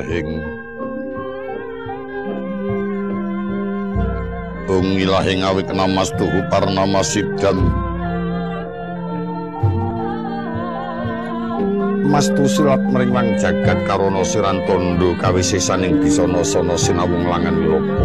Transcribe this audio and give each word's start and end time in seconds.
ilahing 0.00 0.40
Gung 4.64 4.96
ilahing 4.96 5.44
awik 5.44 5.68
namas 5.76 6.08
tuhu 6.16 6.40
parnama 6.48 7.04
sidam 7.04 7.58
Mastu 12.10 12.42
silat 12.50 12.82
meringlang 12.90 13.38
jagat 13.38 13.86
karono 13.86 14.26
siran 14.26 14.66
tondo 14.66 15.14
kawisisaning 15.20 16.02
bisono 16.02 16.42
sono 16.42 16.74
sinawung 16.74 17.22
langan 17.22 17.54
wilopo. 17.54 18.04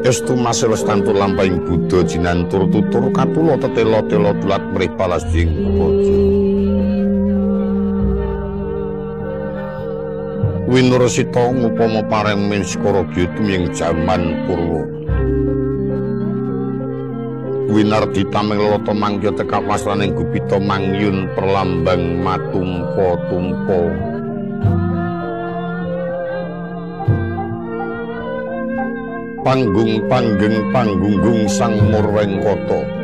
Estu 0.00 0.32
maseles 0.32 0.80
tantur 0.88 1.12
lampahing 1.12 1.60
Buddha 1.68 2.00
jinantur 2.08 2.72
tutur 2.72 3.12
katulo 3.12 3.60
tetelo 3.60 4.00
telo 4.08 4.32
dulat 4.40 4.64
merih 4.72 4.88
balas 4.96 5.28
jing 5.28 5.52
bojo. 5.76 6.37
Winursita 10.78 11.42
ngupama 11.58 12.06
pareng 12.06 12.46
min 12.46 12.62
skara 12.62 13.02
tuming 13.10 13.66
jaman 13.74 14.46
purwa. 14.46 14.86
winardi 17.66 18.22
tameng 18.30 18.62
loto 18.62 18.94
mangkya 18.94 19.34
tekap 19.34 19.66
wasraning 19.66 20.14
gupita 20.14 20.54
mangyun 20.62 21.26
perlambang 21.34 22.22
matumpo-tumpo 22.22 23.90
panggung 29.42 29.98
panggeng 30.06 30.62
panggunggung 30.70 31.50
sang 31.50 31.74
murweng 31.90 32.38
koto 32.38 32.97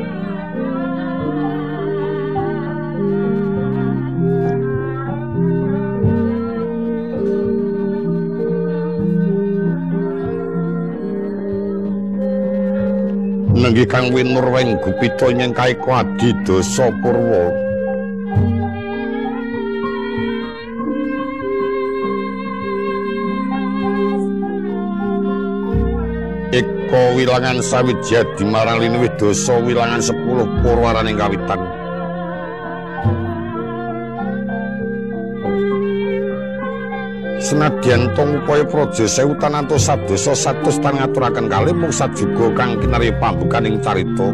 nenggih 13.64 13.88
kang 13.88 14.12
winurweng 14.12 14.76
gupita 14.84 15.32
nyengkai 15.32 15.72
kwadi 15.80 16.36
dosa 16.44 16.92
purwa. 17.00 17.48
Eko 26.52 27.16
wilangan 27.16 27.64
sawit 27.64 27.96
jadi 28.04 28.44
marang 28.44 28.84
linuwih 28.84 29.08
dosa 29.16 29.56
wilangan 29.64 30.04
sepuluh 30.04 30.44
purwaraning 30.60 31.16
kawitan 31.16 31.63
Senadyan 37.44 38.08
tong 38.16 38.40
upaya 38.40 38.64
praja 38.64 39.04
sewu 39.04 39.36
tananto 39.36 39.76
sadosa 39.76 40.32
satus 40.32 40.80
tan 40.80 40.96
ngaturaken 40.96 41.52
kalih 41.52 41.76
mung 41.76 41.92
sajuga 41.92 42.48
kang 42.56 42.80
kinarya 42.80 43.12
pambukaning 43.20 43.76
carita 43.84 44.32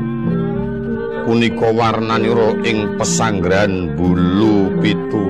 punika 1.27 1.75
warnanira 1.75 2.55
ing 2.63 2.95
pesanggrahan 2.95 3.99
bulu 3.99 4.71
pitu. 4.79 5.27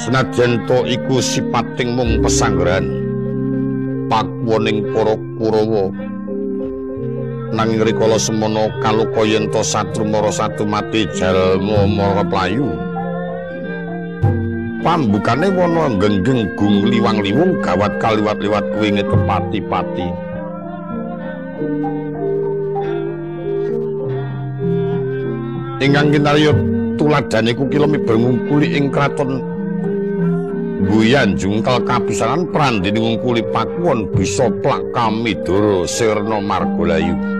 Senadyan 0.00 0.64
to 0.64 0.80
iku 0.88 1.20
sipating 1.20 1.92
mung 1.92 2.24
pesanggrahan 2.24 2.88
pakwoning 4.08 4.80
para 4.96 5.12
Kurawa 5.36 6.05
nanging 7.56 7.80
rikala 7.80 8.20
semono 8.20 8.68
kaluka 8.84 9.24
yen 9.24 9.48
to 9.48 9.64
satu 9.64 10.04
mati 10.68 11.08
jalma 11.16 11.88
mara 11.88 12.20
playu 12.20 12.68
pambukane 14.84 15.48
wana 15.56 15.88
genggeng 15.96 16.52
gung 16.52 16.84
liwang-liwung 16.84 17.56
gawat 17.64 17.96
kaliwat-liwat 17.96 18.66
wingi 18.76 19.00
tepati-pati 19.08 20.08
ingkang 25.80 26.12
kinarya 26.12 26.52
tuladane 27.00 27.56
ku 27.56 27.64
kilome 27.72 27.96
ngungkuli 28.04 28.76
ing 28.76 28.92
kraton 28.92 29.56
Buyan 30.86 31.34
jungkal 31.34 31.82
kapisanan 31.82 32.46
prandi 32.52 32.94
ngungkuli 32.94 33.42
pakuan 33.50 34.06
bisa 34.12 34.46
plak 34.62 34.84
kami 34.94 35.34
doro 35.42 35.82
sirno 35.82 36.38
margolayu. 36.38 37.35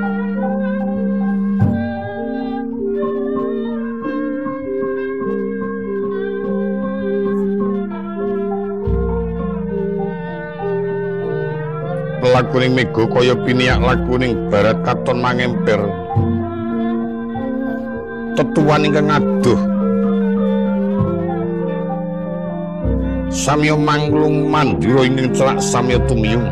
Lakuning 12.37 12.77
mega 12.77 13.09
kaya 13.09 13.33
piniak 13.33 13.81
lakuning 13.81 14.37
barat 14.53 14.77
katon 14.85 15.25
mangemper 15.25 15.81
tetuan 18.37 18.85
ingkang 18.85 19.09
aduh. 19.09 19.61
Samya 23.33 23.77
manglung 23.77 24.49
mandura 24.53 25.05
ing 25.05 25.33
celak 25.33 25.61
samya 25.61 25.97
tumiyung 26.05 26.45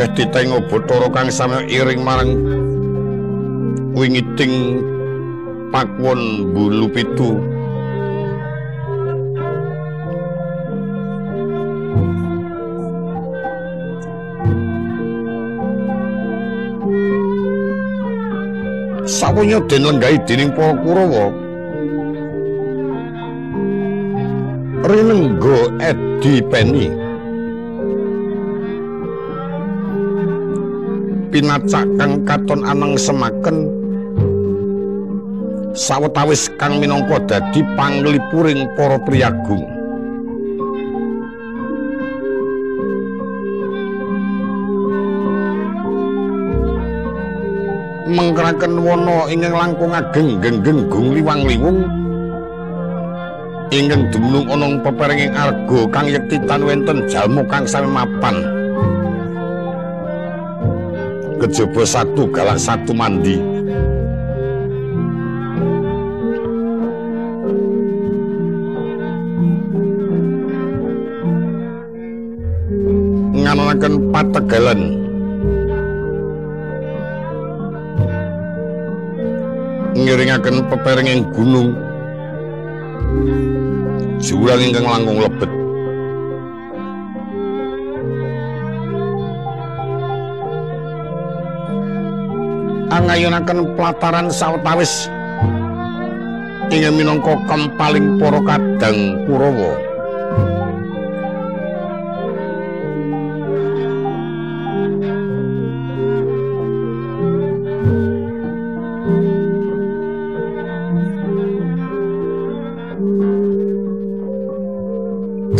akeh 0.00 0.24
ditengo 0.24 0.64
Bathara 0.64 1.12
kang 1.12 1.28
sami 1.28 1.68
iring 1.68 2.00
marang 2.00 2.32
wingiting 3.92 4.80
pakwon 5.68 6.48
bulu 6.56 6.88
pitu. 6.88 7.36
Sawunya 19.04 19.60
den 19.68 19.84
lenggahi 19.84 20.16
dening 20.24 20.48
para 20.56 20.72
Kurawa. 20.80 21.28
Rinenggo 24.80 25.76
Edi 25.76 26.40
Peni 26.48 26.99
pinacak 31.30 31.86
kang 31.96 32.26
katon 32.26 32.66
anang 32.66 32.98
semaken. 32.98 33.70
Sawetawis 35.70 36.50
kang 36.58 36.82
minangka 36.82 37.22
dadi 37.30 37.62
panglipuring 37.78 38.66
para 38.74 38.98
priyagung. 39.06 39.64
Mengkeraken 48.10 48.74
wana 48.82 49.30
ingkang 49.30 49.54
langkung 49.54 49.94
ageng 49.94 50.42
genggeng 50.42 50.90
gung 50.90 51.14
liwang-liwung 51.14 52.00
ingkang 53.70 54.10
dumunung 54.10 54.50
ana 54.50 54.82
peperenging 54.82 55.30
arga 55.30 55.80
kang 55.94 56.10
yektitan 56.10 56.66
wenten 56.66 57.06
jalma 57.06 57.46
kang 57.46 57.62
sami 57.70 57.86
mapan 57.86 58.59
kejaba 61.40 61.82
satu 61.88 62.28
galak 62.28 62.60
satu 62.60 62.92
mandi. 62.92 63.40
Ngananaken 73.40 73.94
pategalan. 74.12 74.80
Ngiringaken 79.96 80.56
peperenging 80.68 81.24
gunung. 81.32 81.72
Jurang 84.20 84.60
ingkang 84.60 84.84
langkung 84.84 85.18
lebet 85.24 85.59
nglayanaken 93.20 93.76
plataran 93.76 94.32
sawetawis 94.32 95.12
ing 96.72 96.88
minangka 96.96 97.36
kempaling 97.44 98.16
para 98.16 98.40
kadang 98.48 99.28
Kurawa. 99.28 99.72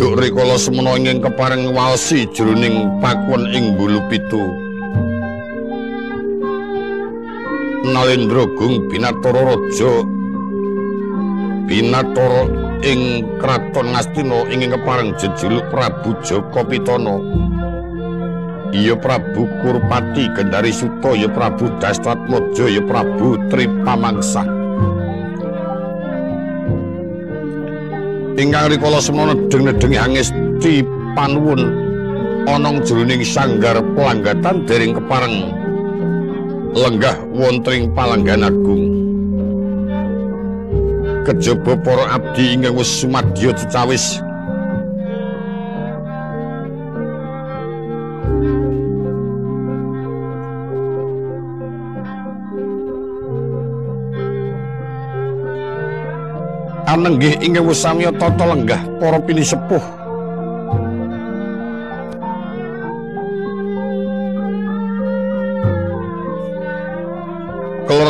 Duk 0.01 0.17
rikala 0.17 0.57
semana 0.57 0.97
ing 0.97 1.21
kepareng 1.21 1.77
waosi 1.77 2.25
jroning 2.33 2.89
pakun 3.05 3.53
ing 3.53 3.77
bulu 3.77 4.01
pitu. 4.09 4.70
Nalendra 7.91 8.47
Gung 8.55 8.87
Binatara 8.87 9.43
Raja. 9.43 9.93
Binatara 11.67 12.47
ing 12.87 13.27
kraton 13.37 13.91
Ngastina 13.91 14.47
ing 14.47 14.71
kepareng 14.71 15.11
jejuluk 15.19 15.67
Prabu 15.69 16.15
Jaka 16.23 16.63
Pitana 16.63 17.19
Ya 18.71 18.95
Prabu 18.95 19.51
Kurpati 19.59 20.31
Gendari 20.31 20.71
Suta 20.71 21.11
ya 21.11 21.27
Prabu 21.27 21.67
Dastratmaja 21.83 22.71
ya 22.71 22.79
Prabu 22.87 23.35
Tripamangsa. 23.51 24.47
Ingkang 28.39 28.71
rikala 28.71 29.03
semana 29.03 29.35
nedeng-nedengi 29.35 29.99
angesti 29.99 30.87
panuwun 31.13 31.61
ana 32.47 32.79
jroning 32.81 33.21
sanggar 33.27 33.77
pelanggatan 33.93 34.65
dereng 34.65 34.97
kepareng 34.97 35.60
lenggah 36.71 37.17
wonten 37.35 37.91
palanggan 37.91 38.47
agung. 38.47 38.83
Kejaba 41.27 41.77
para 41.83 42.17
abdi 42.17 42.57
ingkang 42.57 42.75
wis 42.79 42.89
sumadya 42.89 43.51
cecawis. 43.53 44.19
Anenggih 56.89 57.39
ingkang 57.39 57.67
wis 57.69 57.79
samya 57.79 58.11
tata 58.15 58.47
lenggah 58.47 58.81
para 58.99 59.19
pinisepuh 59.21 60.00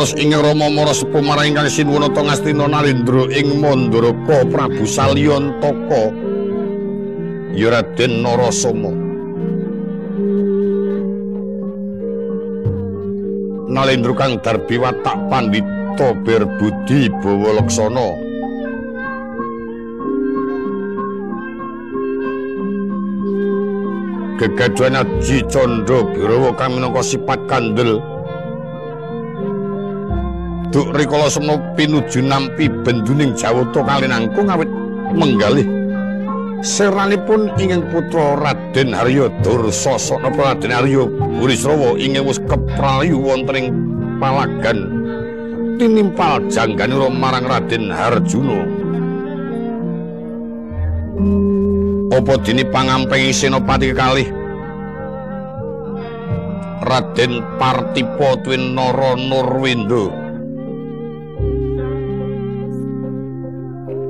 Kleres 0.02 0.18
ing 0.18 0.34
Rama 0.34 0.66
Mara 0.66 0.90
sepuh 0.90 1.22
marang 1.22 1.54
ingkang 1.54 1.70
sinuwunata 1.70 2.26
Ngastina 2.26 2.66
Nalindra 2.66 3.22
ing 3.30 3.62
Mandaraka 3.62 4.42
Prabu 4.50 4.82
Salyantaka 4.82 6.10
ya 7.54 7.70
Raden 7.70 8.12
Narasoma. 8.18 8.90
Nalindra 13.70 14.14
kang 14.18 14.42
darbi 14.42 14.74
watak 14.74 15.14
pandhita 15.30 16.18
berbudi 16.26 17.06
bawa 17.22 17.62
laksana. 17.62 18.08
Gegaduhan 24.42 24.98
Aji 24.98 25.46
Candra 25.46 26.02
Birawa 26.10 26.50
kang 26.58 26.74
minangka 26.74 27.06
sifat 27.06 27.38
kandel 27.46 28.02
Duk 30.72 30.88
rikala 30.96 31.28
semana 31.28 31.60
pinuju 31.76 32.24
nampi 32.24 32.64
benduning 32.80 33.36
Jawata 33.36 33.84
kalinangkung 33.84 34.48
awit 34.48 34.72
menggalih. 35.12 35.68
Seranipun 36.64 37.52
ingkang 37.60 37.84
putra 37.92 38.40
Raden 38.40 38.96
Harya 38.96 39.28
Dursasana 39.44 40.32
Raden 40.32 40.72
Harya 40.72 41.04
Burisrawa 41.36 42.00
ingkang 42.00 42.24
wis 42.24 42.40
keprayu 42.48 43.20
wonten 43.20 43.52
ing 43.58 43.66
palagan 44.16 44.78
tinimpal 45.76 46.40
jangganira 46.48 47.12
marang 47.12 47.44
Raden 47.44 47.92
Harjuna. 47.92 48.64
Apa 52.16 52.34
dini 52.40 52.64
pangampengi 52.64 53.28
senopati 53.28 53.92
kekalih 53.92 54.28
Raden 56.80 57.44
Partipo 57.60 58.40
Twin 58.40 58.72
Noro 58.72 59.20
Nurwindo 59.20 60.21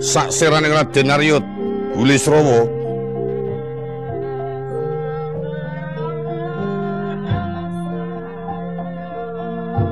sak 0.03 0.35
Raden 0.35 1.15
Aryo 1.15 1.39
Gulisrowo 1.95 2.67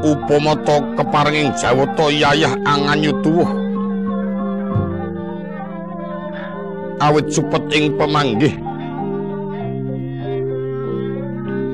upamata 0.02 0.82
keparenging 0.98 1.54
Jawata 1.54 2.10
yayah 2.10 2.56
anganyu 2.66 3.14
tuwuh. 3.22 3.46
Awit 7.00 7.30
supet 7.32 7.64
ing 7.72 7.94
pemanggih. 7.96 8.54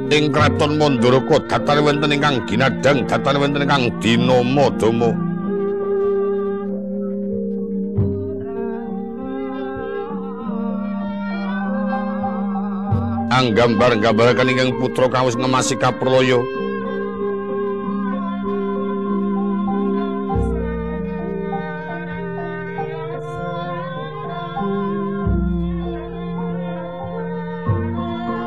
Ing 0.07 0.31
kraton 0.31 0.79
Mandaraka 0.79 1.39
datane 1.51 1.81
wonten 1.83 2.15
ingkang 2.15 2.39
ginadang 2.47 3.03
datane 3.11 3.43
wonten 3.43 3.67
ingkang 3.67 3.91
dinama 3.99 4.71
dama 4.79 5.26
anggambar 13.37 14.01
gambaraken 14.01 14.49
ingkang 14.57 14.73
putra 14.81 15.13
kawis 15.13 15.37
ngemasi 15.37 15.77
kapraya 15.77 16.41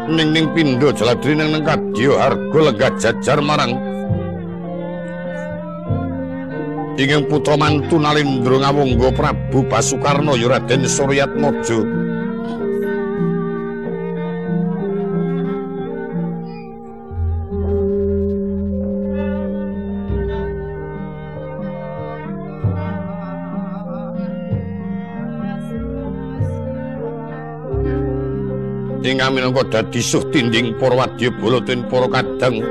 ning 0.10 0.34
ning 0.34 0.48
pindha 0.58 0.90
jaladri 0.92 1.38
nang 1.38 1.54
nang 1.54 1.64
kadya 1.64 2.12
harga 2.18 2.60
lega 2.60 2.88
jajar 2.98 3.40
marang. 3.40 3.78
Ingkang 7.00 7.32
putra 7.32 7.56
mantu 7.56 7.96
Nalindra 7.96 8.60
ngawungga 8.60 9.16
Prabu 9.16 9.64
Basukarna 9.72 10.36
ya 10.36 10.52
Raden 10.52 10.84
Suryatmaja 10.84 12.09
minangka 29.30 29.64
dadi 29.70 30.02
suh 30.02 30.26
tinding 30.34 30.76
para 30.78 30.98
wadya 30.98 31.30
bala 31.30 31.62
ten 31.62 31.86
para 31.86 32.10
kadang. 32.10 32.62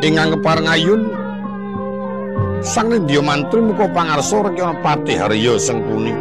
Ingkang 0.00 0.32
kepareng 0.32 0.64
ayun 0.64 1.00
sang 2.64 2.88
nindya 2.88 3.20
mantri 3.20 3.60
muka 3.60 3.84
pangarsa 3.92 4.40
rekyana 4.40 4.72
pati 4.80 5.12
harya 5.12 5.60
sengkuni. 5.60 6.16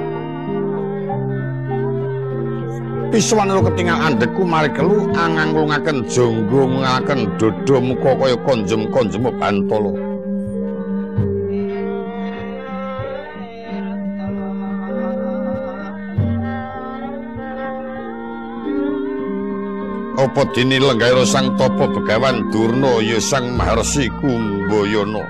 Piswan 3.09 3.49
lo 3.49 3.63
ketinggal 3.65 4.03
andeku 4.03 4.43
mari 4.45 4.69
kelu 4.75 5.09
angang 5.15 5.55
jonggo 6.11 6.67
ngaken 6.77 7.25
dodo 7.41 7.75
muka 7.81 8.13
kaya 8.19 8.37
konjem 8.43 8.85
konjem 8.91 9.25
apa 20.29 20.45
dini 20.53 20.77
lenggaira 20.77 21.25
sang 21.25 21.57
topo 21.57 21.89
begawan 21.89 22.53
durno 22.53 23.01
ya 23.01 23.17
sang 23.17 23.57
maharsi 23.57 24.13
kumboyono 24.21 25.25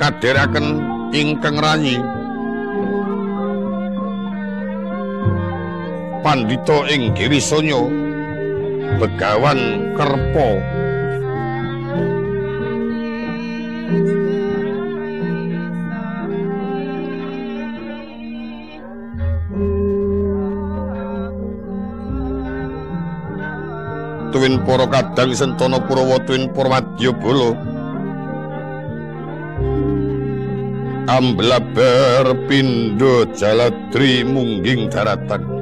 kaderaken 0.00 0.66
ingkang 1.12 1.60
rayi 1.60 2.00
pandito 6.24 6.88
ing 6.88 7.12
girisonyo 7.12 7.92
begawan 8.96 9.92
kerpo 10.00 10.48
tuwin 24.48 24.64
para 24.64 24.88
kadang 24.88 25.36
sentana 25.36 25.76
Kurawa 25.84 26.16
tuwin 26.24 26.48
Purwadya 26.56 27.12
Bala. 27.12 27.52
Amblabar 31.08 32.24
pindha 32.48 33.28
jaladri 33.36 34.24
mungging 34.24 34.88
daratan 34.88 35.57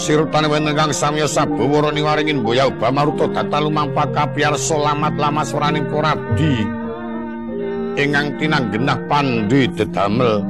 Sirutane 0.00 0.48
wenten 0.48 0.72
kang 0.72 0.96
samya 0.96 1.28
sabawara 1.28 1.92
ning 1.92 2.08
waringin 2.08 2.40
boya 2.40 2.72
uba 2.72 2.88
maruta 2.88 3.28
datal 3.28 3.68
lumampa 3.68 4.08
kapiar 4.08 4.56
selamat 4.56 5.12
lama 5.20 5.44
suraning 5.44 5.84
poradi 5.92 6.64
ingkang 8.00 8.40
tinanggenah 8.40 8.96
pandhi 9.04 9.68
dedamel. 9.76 10.40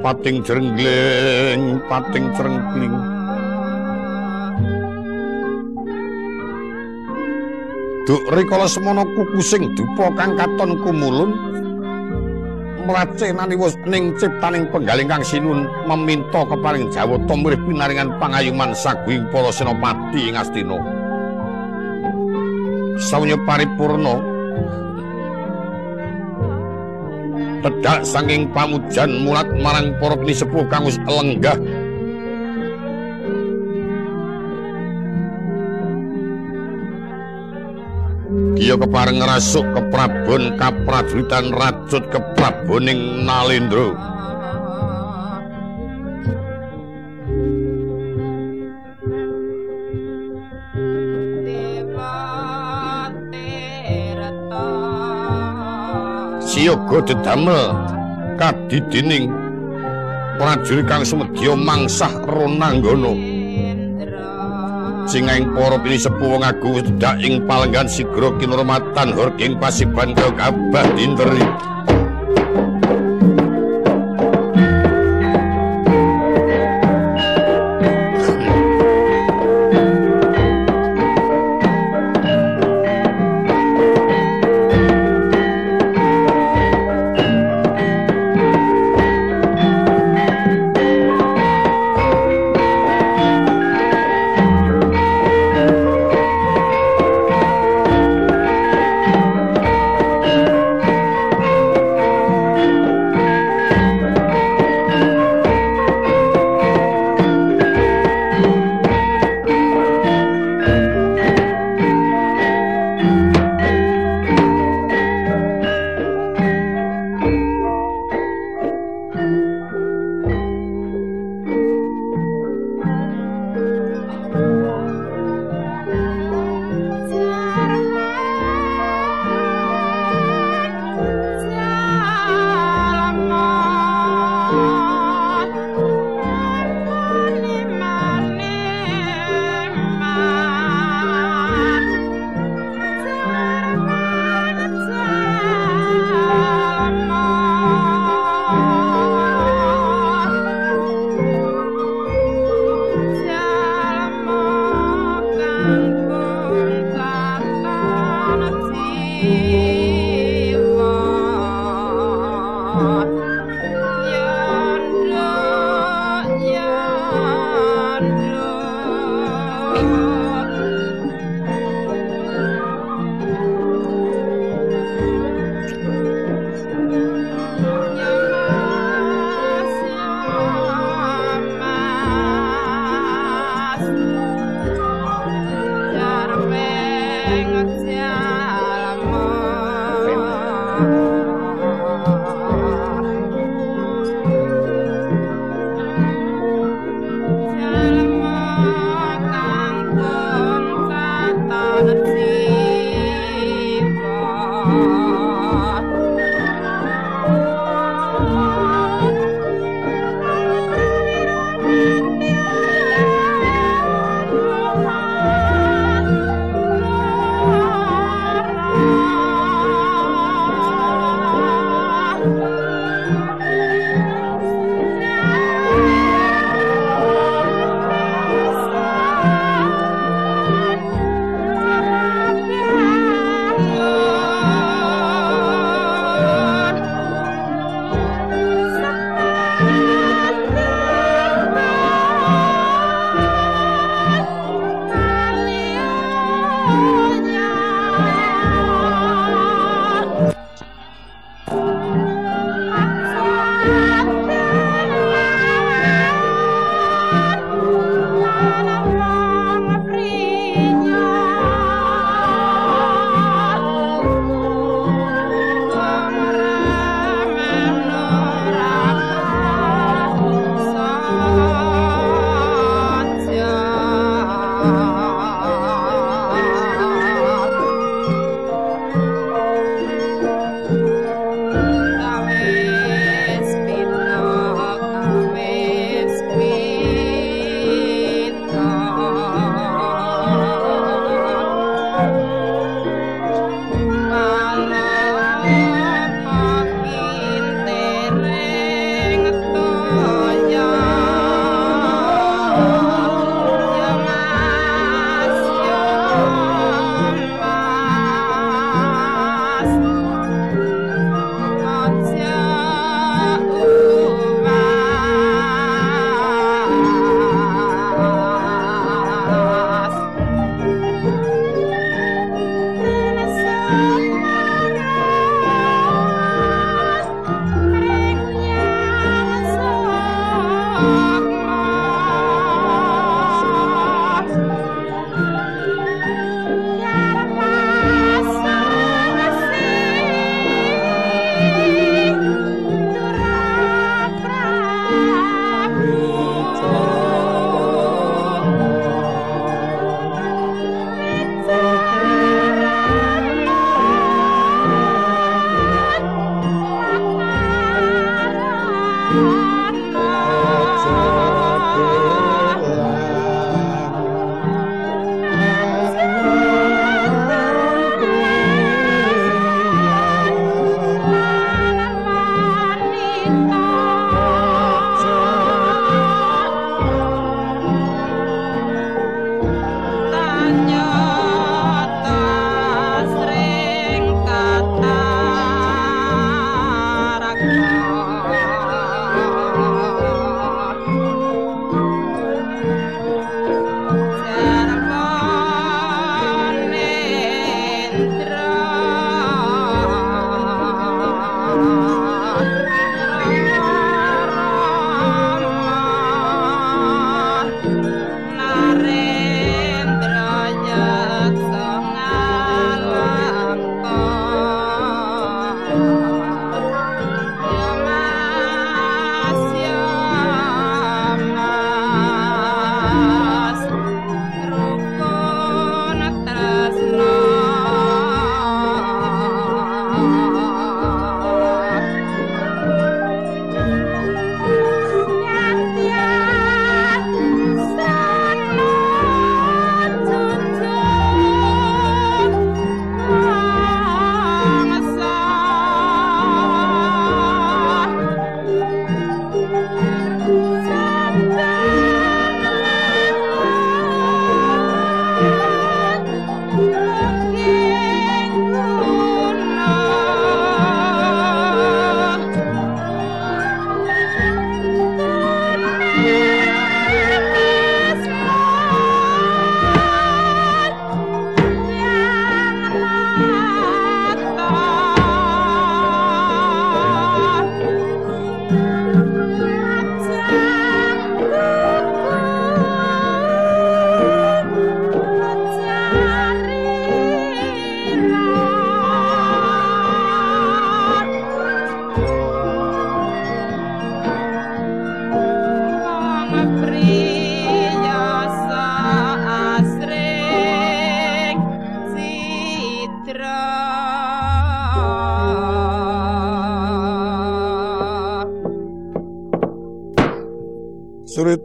Pating 0.00 0.40
jrengleng 0.40 1.84
pating 1.90 2.24
cerengkling 2.32 2.94
Duk 8.08 8.24
rikala 8.32 8.64
semana 8.64 9.04
kuku 9.04 9.42
sing 9.44 9.68
dupa 9.76 10.08
kang 10.16 10.32
katon 10.32 10.80
kumulun 10.80 11.36
mracenani 12.88 13.52
wis 13.52 13.76
ning 13.84 14.16
ciptaning 14.16 14.64
penggaling 14.72 15.04
kang 15.04 15.20
sinun 15.20 15.68
meminta 15.84 16.40
keparing 16.48 16.88
Jawata 16.88 17.34
mrih 17.36 17.60
pinaringan 17.68 18.16
pangayuman 18.16 18.72
saguing 18.72 19.28
para 19.28 19.52
senopati 19.52 20.32
ing 20.32 20.40
Astina. 20.40 20.80
Sawenya 22.96 23.36
paripurna 23.44 24.16
tedak 27.60 28.08
saking 28.08 28.48
pamujan 28.56 29.20
mulat 29.20 29.46
marang 29.60 29.92
para 30.00 30.16
sepuh 30.16 30.64
kang 30.72 30.88
wis 30.88 30.96
lenggah 31.04 31.60
Iya 38.58 38.74
kepareng 38.74 39.22
ngrasuk 39.22 39.62
ke 39.70 39.80
Prabon 39.86 40.58
kaprajuritan 40.58 41.54
rajut 41.54 42.02
ke 42.10 42.18
Praboning 42.34 43.22
Nalendra. 43.22 43.94
Siyoga 56.42 56.98
dedamel 57.06 57.62
kadidining 58.34 59.30
prajurit 60.34 60.82
kang 60.90 61.06
sumedya 61.06 61.54
mangsah 61.54 62.10
ronanggana. 62.26 63.27
Singaing 65.08 65.48
para 65.56 65.80
pinisepuh 65.80 66.36
wong 66.36 66.44
agung 66.44 66.76
sedak 66.76 67.16
ing 67.24 67.48
palenggan 67.48 67.88
sigra 67.88 68.28
kinurmatan 68.36 69.16
horking 69.16 69.56
pasiban 69.56 70.12
kabah 70.12 70.86
dinteri 70.92 71.42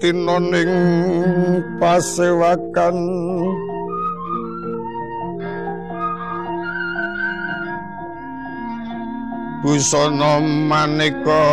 Suritina 0.04 0.36
ning 0.36 0.72
pasewakan. 1.80 2.98
Busana 9.64 10.44
maneka 10.44 11.44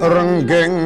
renggeng 0.04 0.83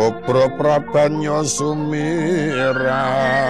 Obro 0.00 0.48
prabanyo 0.56 1.44
sumirat 1.44 3.49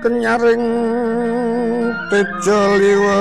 Kenyaring 0.00 0.64
tejo 2.08 2.60
liweran. 2.80 3.12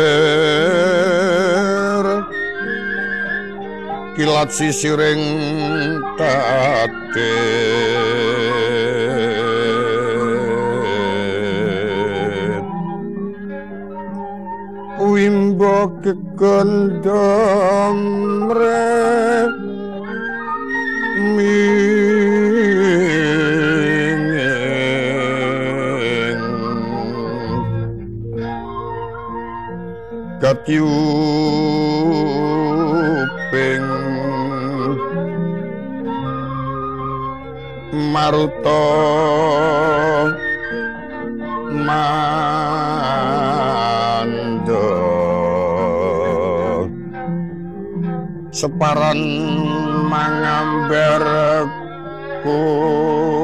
Ler 0.00 0.64
Kilat 4.16 4.48
sisiring 4.56 5.20
tate 6.16 7.79
kekondom 16.40 18.00
re 18.48 19.44
mingeng 25.20 26.40
Katyuping 32.80 33.84
Maruta 37.92 38.80
Separan 48.60 49.16
mangamber 50.12 51.24
kungas 52.44 53.40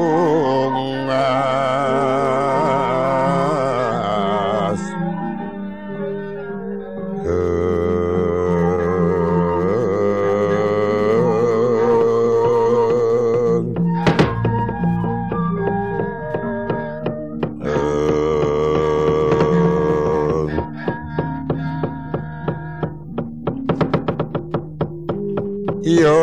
Ya 25.97 26.13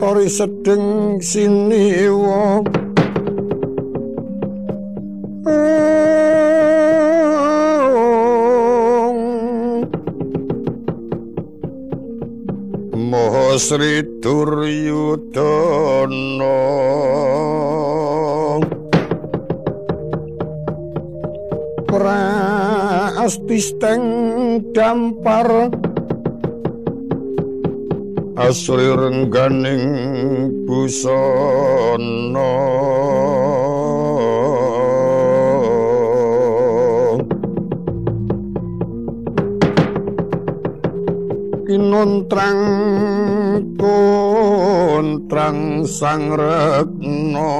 tori 0.00 0.24
sedeng 0.32 1.20
siniwa 1.20 2.64
Maha 12.96 13.60
Sri 13.60 14.00
Duryudana. 14.24 16.56
Prastisteng 21.84 24.08
dampar 24.72 25.68
asri 28.36 28.92
rengganing 28.92 29.88
busana. 30.68 32.52
Kinontrang 41.66 42.62
kontrang 43.80 45.60
sang 45.88 46.30
retna 46.36 47.52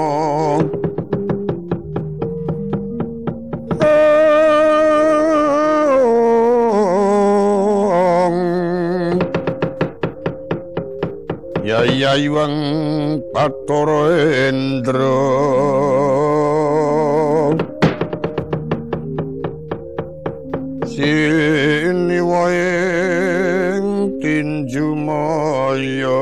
Yayayuang 11.97 13.25
Patoro 13.33 14.13
Endro. 14.13 15.17
Sini 20.85 22.21
waeng 22.21 24.21
tinju 24.21 24.93
moyo 24.93 26.21